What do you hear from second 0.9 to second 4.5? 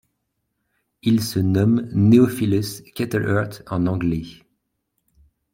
Il se nomme Neophilus Cattleheart en anglais.